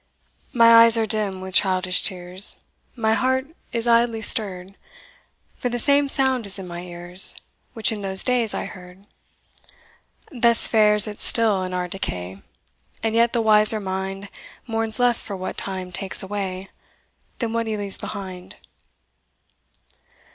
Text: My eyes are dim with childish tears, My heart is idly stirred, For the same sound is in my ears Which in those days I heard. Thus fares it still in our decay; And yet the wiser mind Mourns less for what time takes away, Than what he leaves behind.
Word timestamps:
My 0.51 0.77
eyes 0.83 0.97
are 0.97 1.05
dim 1.05 1.41
with 1.41 1.53
childish 1.53 2.01
tears, 2.01 2.61
My 2.95 3.13
heart 3.13 3.55
is 3.71 3.85
idly 3.87 4.23
stirred, 4.23 4.75
For 5.57 5.69
the 5.69 5.77
same 5.77 6.09
sound 6.09 6.47
is 6.47 6.57
in 6.57 6.65
my 6.67 6.81
ears 6.81 7.35
Which 7.73 7.91
in 7.91 8.01
those 8.01 8.23
days 8.23 8.51
I 8.55 8.65
heard. 8.65 9.05
Thus 10.31 10.67
fares 10.67 11.05
it 11.05 11.21
still 11.21 11.61
in 11.61 11.71
our 11.71 11.87
decay; 11.87 12.41
And 13.03 13.13
yet 13.13 13.31
the 13.31 13.43
wiser 13.43 13.79
mind 13.79 14.29
Mourns 14.65 14.97
less 14.99 15.21
for 15.21 15.37
what 15.37 15.55
time 15.55 15.91
takes 15.91 16.23
away, 16.23 16.69
Than 17.37 17.53
what 17.53 17.67
he 17.67 17.77
leaves 17.77 17.99
behind. 17.99 18.55